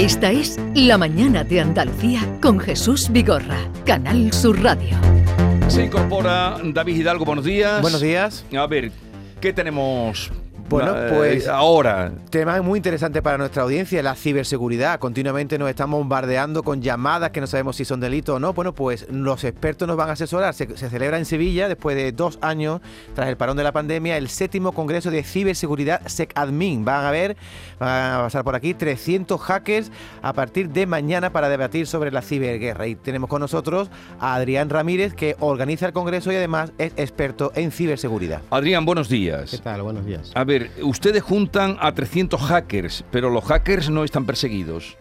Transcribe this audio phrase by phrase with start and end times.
[0.00, 4.96] Esta es La Mañana de Andalucía con Jesús Vigorra, Canal Sur Radio.
[5.68, 7.82] Se incorpora David Hidalgo, buenos días.
[7.82, 8.46] Buenos días.
[8.56, 8.92] A ver,
[9.42, 10.32] ¿qué tenemos
[10.70, 12.12] Bueno, eh, pues- ahora?
[12.30, 15.00] Tema muy interesante para nuestra audiencia, la ciberseguridad.
[15.00, 18.52] Continuamente nos están bombardeando con llamadas que no sabemos si son delito o no.
[18.52, 20.54] Bueno, pues los expertos nos van a asesorar.
[20.54, 22.80] Se, se celebra en Sevilla, después de dos años,
[23.16, 26.84] tras el parón de la pandemia, el séptimo Congreso de Ciberseguridad SecAdmin.
[26.84, 27.36] Van a ver,
[27.80, 29.90] van a pasar por aquí 300 hackers
[30.22, 32.86] a partir de mañana para debatir sobre la ciberguerra.
[32.86, 33.90] Y tenemos con nosotros
[34.20, 38.42] a Adrián Ramírez, que organiza el Congreso y además es experto en ciberseguridad.
[38.50, 39.50] Adrián, buenos días.
[39.50, 39.82] ¿Qué tal?
[39.82, 40.30] Buenos días.
[40.34, 44.96] A ver, ustedes juntan a 300 hackers, pero los hackers no están perseguidos.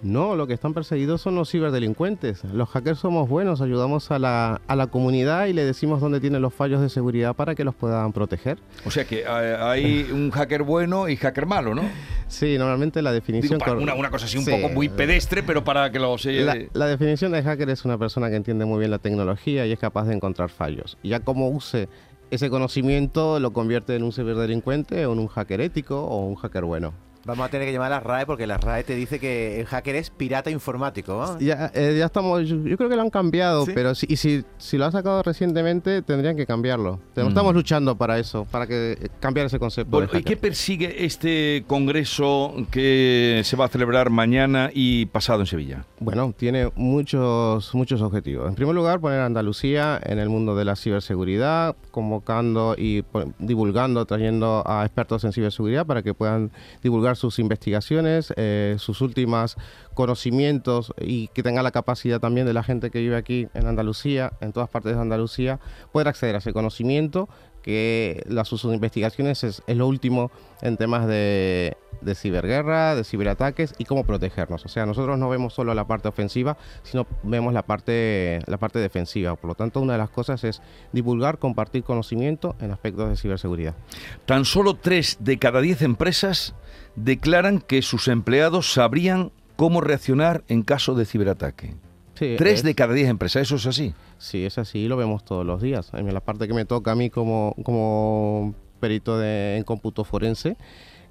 [0.00, 2.44] No, lo que están perseguidos son los ciberdelincuentes.
[2.44, 6.40] Los hackers somos buenos, ayudamos a la, a la comunidad y le decimos dónde tienen
[6.40, 8.58] los fallos de seguridad para que los puedan proteger.
[8.86, 11.82] O sea que eh, hay un hacker bueno y hacker malo, ¿no?
[12.28, 13.58] Sí, normalmente la Digo, definición...
[13.58, 16.24] para una, una cosa así un Sí, poco muy pedestre, pero para que los...
[16.26, 19.66] eh, La, la definición de hacker es una persona que entiende muy bien la tecnología
[19.66, 20.96] y es capaz de encontrar fallos.
[21.02, 21.88] Ya como use
[22.30, 26.64] ese conocimiento lo convierte en un ciberdelincuente o en un hacker ético o un hacker
[26.64, 27.07] bueno.
[27.24, 29.66] Vamos a tener que llamar a la RAE porque la RAE te dice que el
[29.66, 31.12] hacker es pirata informático.
[31.12, 31.38] ¿no?
[31.40, 33.72] Ya, eh, ya estamos, yo, yo creo que lo han cambiado, ¿Sí?
[33.74, 37.00] pero si, y si, si lo ha sacado recientemente tendrían que cambiarlo.
[37.16, 37.28] Mm.
[37.28, 39.90] Estamos luchando para eso, para que eh, cambiar ese concepto.
[39.90, 45.46] Bueno, ¿y qué persigue este congreso que se va a celebrar mañana y pasado en
[45.46, 45.84] Sevilla?
[46.00, 48.48] Bueno, tiene muchos, muchos objetivos.
[48.48, 53.04] En primer lugar, poner a Andalucía en el mundo de la ciberseguridad, convocando y
[53.38, 56.50] divulgando, trayendo a expertos en ciberseguridad para que puedan
[56.82, 59.56] divulgar sus investigaciones, eh, sus últimos
[59.94, 64.32] conocimientos y que tenga la capacidad también de la gente que vive aquí en Andalucía,
[64.40, 65.60] en todas partes de Andalucía,
[65.92, 67.28] poder acceder a ese conocimiento
[67.68, 70.30] que las sus investigaciones es, lo último
[70.62, 71.76] en temas de,
[72.14, 74.64] ciberguerra, de ciberataques y cómo protegernos.
[74.64, 78.78] O sea, nosotros no vemos solo la parte ofensiva, sino vemos la parte, la parte
[78.78, 79.36] defensiva.
[79.36, 80.62] Por lo tanto, una de las cosas es
[80.94, 83.74] divulgar, compartir conocimiento en aspectos de ciberseguridad.
[84.24, 86.54] Tan solo 3 de cada 10 empresas
[86.96, 91.74] declaran que sus empleados sabrían cómo reaccionar en caso de ciberataque.
[92.18, 93.94] Sí, 3 es- de cada 10 empresas, eso es así.
[94.18, 95.90] Sí, es así, lo vemos todos los días.
[95.94, 100.56] En la parte que me toca a mí como, como perito de, en cómputo forense,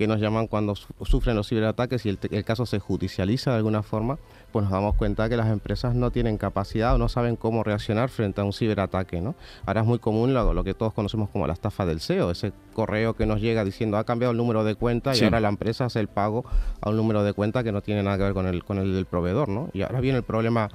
[0.00, 3.82] que nos llaman cuando su- sufren los ciberataques y el, caso se judicializa de alguna
[3.82, 4.18] forma,
[4.50, 8.08] pues nos damos cuenta que las empresas no tienen capacidad o no saben cómo reaccionar
[8.08, 9.20] frente a un ciberataque.
[9.20, 9.34] ¿no?
[9.66, 12.54] Ahora es muy común lo, lo que todos conocemos como la estafa del SEO, ese
[12.72, 15.20] correo que nos llega diciendo ha cambiado el número de cuenta Sí.
[15.20, 16.46] y ahora la empresa hace el pago
[16.80, 18.94] a un número de cuenta que no tiene nada que ver con el, con el
[18.94, 19.50] del proveedor.
[19.50, 19.68] ¿no?
[19.74, 20.68] Y ahora viene el problema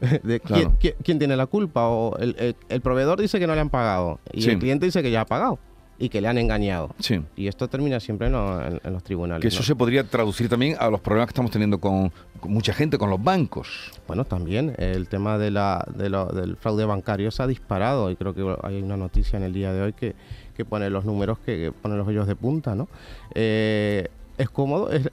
[0.22, 0.62] de Claro.
[0.62, 1.86] quién, quién- quién tiene la culpa.
[1.88, 4.48] O el, el- el proveedor dice que no le han pagado y Sí.
[4.52, 5.58] el cliente dice que ya ha pagado
[6.00, 6.94] y que le han engañado.
[6.98, 7.20] Sí.
[7.36, 9.42] Y esto termina siempre en, lo- en- en los tribunales.
[9.42, 9.64] Que eso ¿no?
[9.64, 13.10] se podría traducir también a los problemas que estamos teniendo con, con mucha gente, con
[13.10, 13.92] los bancos.
[14.08, 18.16] Bueno, también el tema de la, de lo- del fraude bancario se ha disparado y
[18.16, 20.14] creo que hay una noticia en el día de hoy que,
[20.56, 22.88] que pone los números que, que pone los hoyos de punta, ¿no?
[23.34, 24.08] Eh,
[24.40, 25.10] es cómodo, es-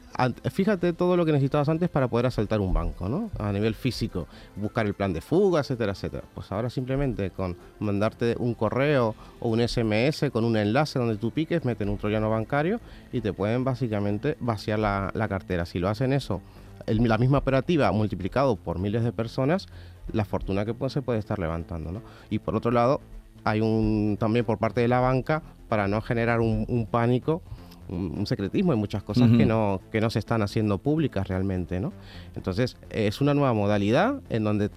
[0.52, 3.30] fíjate todo lo que necesitabas antes para poder asaltar un banco, ¿no?
[3.38, 6.24] A nivel físico, buscar el plan de fuga, etcétera, etcétera.
[6.34, 11.32] Pues ahora simplemente con mandarte un correo o un SMS con un enlace donde tú
[11.32, 12.80] piques, meten un troyano bancario
[13.12, 15.66] y te pueden básicamente vaciar la, cartera.
[15.66, 16.42] Si lo hacen eso
[16.86, 19.68] la misma operativa multiplicado por miles de personas,
[20.14, 21.92] la fortuna que pues, se puede estar levantando.
[21.92, 22.02] ¿no?
[22.30, 23.02] Y por otro lado,
[23.44, 27.42] hay un también por parte de la banca, para no generar un pánico,
[27.90, 29.38] un, un secretismo, hay muchas cosas Ujú.
[29.38, 31.80] que, no, que no se están haciendo públicas realmente.
[31.80, 31.94] ¿no?
[32.36, 34.70] Entonces, es una nueva modalidad en donde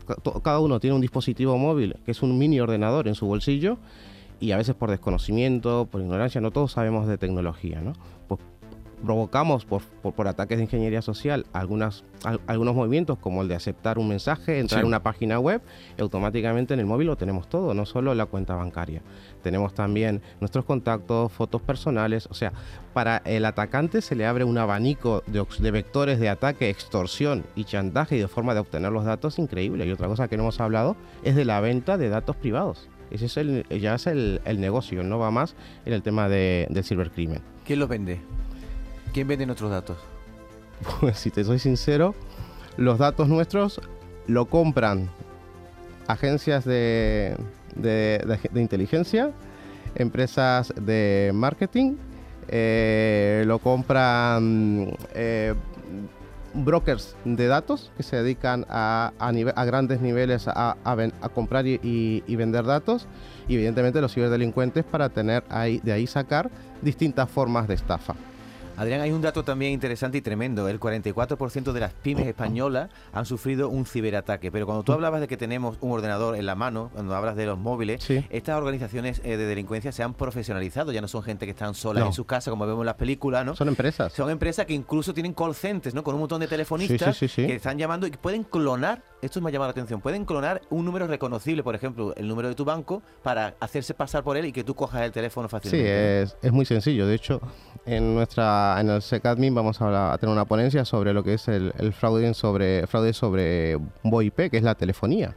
[0.42, 3.78] cada uno tiene un dispositivo móvil, que es un mini ordenador en su bolsillo,
[4.40, 7.92] y a veces por desconocimiento, por ignorancia, no todos sabemos de tecnología, ¿no?
[8.26, 8.40] Pues
[9.04, 13.54] provocamos por, por, por ataques de ingeniería social algunas, al- algunos movimientos como el de
[13.54, 14.84] aceptar un mensaje, entrar Sí.
[14.84, 15.60] a una página web
[15.98, 19.02] y automáticamente en el móvil lo tenemos todo, no solo la cuenta bancaria.
[19.42, 22.52] Tenemos también nuestros contactos, fotos personales, o sea,
[22.92, 28.16] para el atacante se le abre un abanico de, vectores de ataque, extorsión y chantaje
[28.16, 29.86] y de forma de obtener los datos increíble.
[29.86, 32.88] Y otra cosa que no hemos hablado es de la venta de datos privados.
[33.10, 36.66] Ese es el, ya es el, el negocio, no va más en el tema de,
[36.70, 37.40] del cibercrimen.
[37.64, 38.20] ¿Quién los vende?
[39.12, 39.98] ¿Quién vende nuestros datos?
[41.00, 42.14] Pues si te soy sincero,
[42.76, 43.80] los datos nuestros
[44.26, 45.10] lo compran
[46.06, 47.36] agencias de,
[48.54, 49.32] inteligencia,
[49.94, 51.96] empresas de marketing,
[52.48, 55.54] eh, lo compran eh,
[56.54, 59.12] brokers de datos que se dedican a,
[59.66, 60.76] grandes niveles a,
[61.34, 63.06] comprar y, y- y vender datos
[63.48, 66.50] y evidentemente los ciberdelincuentes para tener ahí, de ahí sacar
[66.82, 68.14] distintas formas de estafa.
[68.80, 70.66] Adrián, hay un dato también interesante y tremendo.
[70.66, 74.50] El 44% de las pymes españolas han sufrido un ciberataque.
[74.50, 77.44] Pero cuando tú hablabas de que tenemos un ordenador en la mano, cuando hablas de
[77.44, 80.92] los móviles, estas organizaciones eh, de delincuencia se han profesionalizado.
[80.92, 83.44] Ya no son gente que están solas en sus casas, como vemos en las películas,
[83.44, 83.54] ¿no?
[83.54, 84.14] Son empresas.
[84.14, 86.02] Son empresas que incluso tienen call centers, ¿no?
[86.02, 89.68] Con un montón de telefonistas que están llamando y pueden clonar, esto me ha llamado
[89.68, 93.56] la atención, pueden clonar un número reconocible, por ejemplo, el número de tu banco, para
[93.60, 96.24] hacerse pasar por él y que tú cojas el teléfono fácilmente.
[96.24, 97.06] Sí, es, es muy sencillo.
[97.06, 97.42] De hecho,
[97.84, 101.72] en nuestra en el SECADMIN vamos a, tener una ponencia sobre lo que es el,
[101.92, 105.34] fraude sobre fraude sobre VoIP, que es la telefonía.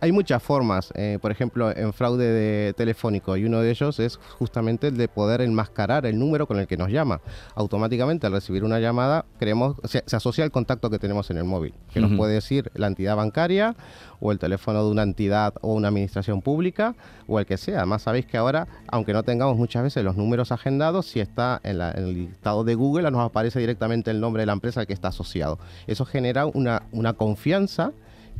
[0.00, 4.16] Hay muchas formas, eh, por ejemplo, en fraude de telefónico, y uno de ellos es
[4.38, 7.20] justamente el de poder enmascarar el número con el que nos llama.
[7.56, 11.74] Automáticamente, al recibir una llamada, creemos, se, asocia al contacto que tenemos en el móvil,
[11.92, 13.74] que nos puede decir la entidad bancaria
[14.20, 16.94] o el teléfono de una entidad o una administración pública
[17.26, 17.78] o el que sea.
[17.78, 21.80] Además, sabéis que ahora, aunque no tengamos muchas veces los números agendados, si está en,
[21.80, 24.92] en el listado de Google, nos aparece directamente el nombre de la empresa al que
[24.92, 25.58] está asociado.
[25.86, 27.92] Eso genera una, una confianza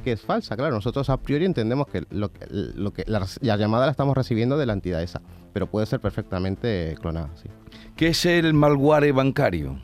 [0.09, 0.57] que es falsa.
[0.57, 4.57] Claro, nosotros a priori entendemos que lo que, lo que la, llamada la estamos recibiendo
[4.57, 5.21] de la entidad esa,
[5.53, 7.31] pero puede ser perfectamente clonada.
[7.35, 7.49] Sí.
[7.95, 9.79] ¿Qué es el malware bancario?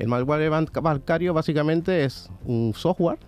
[0.00, 3.18] El malware bancario básicamente es un software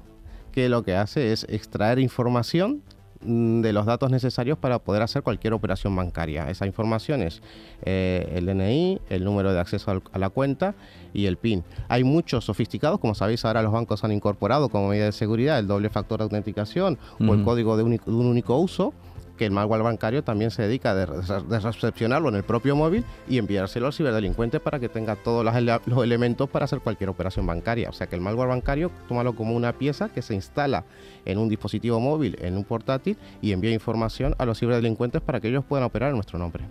[0.50, 2.82] que lo que hace es extraer información
[3.24, 6.50] de los datos necesarios para poder hacer cualquier operación bancaria.
[6.50, 7.42] Esa información es
[7.84, 10.74] eh, el DNI, el número de acceso a la cuenta
[11.12, 11.64] y el PIN.
[11.88, 15.66] Hay muchos sofisticados, como sabéis, ahora los bancos han incorporado como medida de seguridad el
[15.66, 18.92] doble factor de autenticación o el código de, de un único uso
[19.36, 23.86] que el malware bancario también se dedica a recepcionarlo en el propio móvil y enviárselo
[23.86, 27.88] al ciberdelincuente para que tenga todos los, elementos para hacer cualquier operación bancaria.
[27.88, 30.84] O sea que el malware bancario, tómalo como una pieza que se instala
[31.24, 35.48] en un dispositivo móvil, en un portátil y envía información a los ciberdelincuentes para que
[35.48, 36.64] ellos puedan operar en nuestro nombre.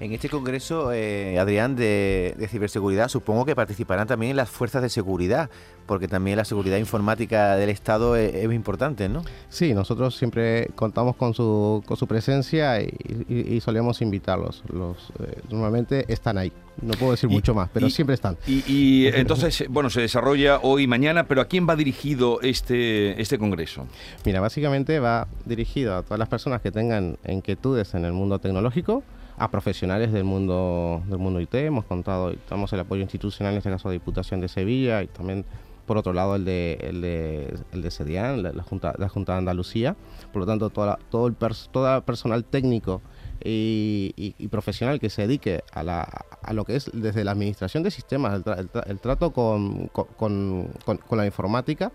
[0.00, 5.50] En este congreso, eh, Adrián, de, ciberseguridad, supongo que participarán también las fuerzas de seguridad,
[5.86, 9.22] porque también la seguridad informática del Estado es, importante, ¿no?
[9.48, 14.62] Sí, nosotros siempre contamos con su, con su presencia y, solemos invitarlos.
[14.72, 16.52] Los, eh, normalmente están ahí.
[16.82, 18.36] No puedo decir mucho más, pero siempre están.
[18.46, 23.38] Y, entonces, bueno, se desarrolla hoy y mañana, pero ¿a quién va dirigido este, este
[23.38, 23.86] congreso?
[24.24, 29.04] Mira, básicamente va dirigido a todas las personas que tengan inquietudes en el mundo tecnológico,
[29.36, 31.54] a profesionales del mundo del mundo IT.
[31.54, 35.44] Hemos contado, estamos el apoyo institucional, en este caso de Diputación de Sevilla y también
[35.86, 39.38] por otro lado el de el de, el de CEDIAN, la, Junta, la Junta de
[39.38, 39.96] Andalucía.
[40.32, 43.02] Por lo tanto, toda, todo el todo el personal técnico
[43.44, 46.02] y, profesional que se dedique a, la,
[46.42, 48.42] a, lo que es desde la administración de sistemas,
[48.86, 51.92] el, trato con, con, con, la informática,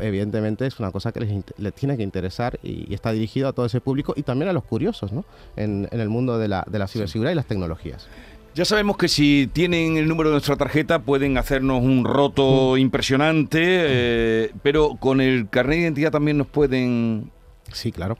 [0.00, 3.66] evidentemente es una cosa que les, les tiene que interesar y, está dirigido a todo
[3.66, 5.24] ese público y también a los curiosos ¿no?
[5.56, 8.08] en, en el mundo de la, de la ciberseguridad y las tecnologías.
[8.56, 12.78] Ya sabemos que si tienen el número de nuestra tarjeta pueden hacernos un roto mm.
[12.78, 17.30] impresionante, eh, pero con el carnet de identidad también nos pueden...
[17.70, 18.16] Sí, claro.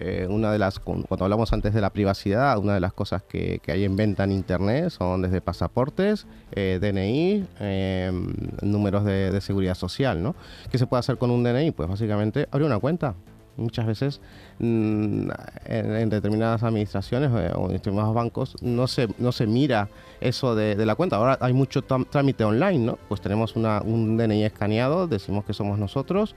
[0.00, 3.60] Eh, una de las, cuando hablamos antes de la privacidad, una de las cosas que,
[3.66, 10.22] hay en venta en Internet son desde pasaportes, eh, DNI, em, números de, seguridad social,
[10.22, 10.36] ¿no?
[10.70, 11.72] ¿Qué se puede hacer con un DNI?
[11.72, 13.14] Pues básicamente abrir una cuenta.
[13.56, 14.20] Muchas veces
[14.60, 15.30] mm,
[15.64, 19.88] en, determinadas administraciones eh, o en determinados bancos no se, no se mira
[20.20, 21.16] eso de, la cuenta.
[21.16, 22.98] Ahora hay mucho trámite online, ¿no?
[23.08, 26.36] Pues tenemos un DNI escaneado, decimos que somos nosotros,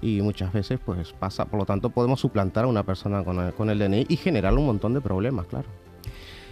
[0.00, 3.52] y muchas veces pues pasa, por lo tanto podemos suplantar a una persona con el,
[3.52, 5.68] con el DNI y generar un montón de problemas, claro.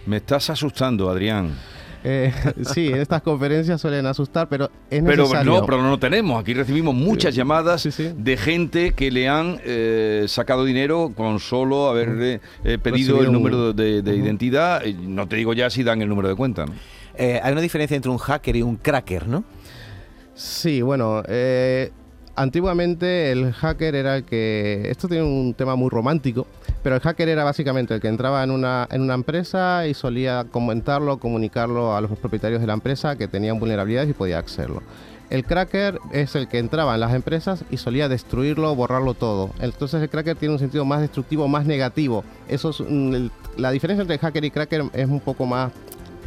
[0.05, 1.53] Me estás asustando, Adrián.
[2.03, 2.31] Eh,
[2.73, 5.39] sí, en estas conferencias suelen asustar, pero es necesario.
[5.39, 6.39] Pero no, pero no lo tenemos.
[6.39, 12.39] Aquí recibimos muchas llamadas de gente que le han eh, sacado dinero con solo haber
[12.63, 14.85] eh, pedido el número de, identidad.
[14.85, 16.65] No te digo ya si dan el número de cuenta.
[17.17, 19.43] hay una diferencia entre un hacker y un cracker, ¿no?
[20.35, 21.23] Sí, bueno,
[22.37, 24.87] antiguamente el hacker era el que...
[24.89, 26.47] Esto tiene un tema muy romántico,
[26.83, 30.45] pero el hacker era básicamente el que entraba en una, en una empresa y solía
[30.49, 34.81] comentarlo, comunicarlo a los propietarios de la empresa que tenían vulnerabilidades y podía accederlo.
[35.29, 39.49] El cracker es el que entraba en las empresas y solía destruirlo, borrarlo todo.
[39.59, 42.23] Entonces el cracker tiene un sentido más destructivo, más negativo.
[42.47, 42.81] Eso es,
[43.57, 45.73] la diferencia entre hacker y cracker es un poco más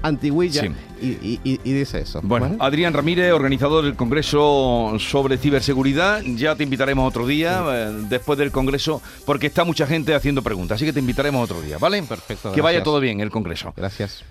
[0.02, 0.62] antiguilla
[1.00, 2.20] y, dice eso.
[2.22, 8.38] Bueno, Adrián Ramírez, organizador del Congreso sobre ciberseguridad, ya te invitaremos otro día eh, después
[8.38, 12.02] del Congreso porque está mucha gente haciendo preguntas, así que te invitaremos otro día, ¿vale?
[12.02, 12.52] Perfecto.
[12.52, 13.72] Que vaya todo bien el Congreso.
[13.76, 14.24] Gracias.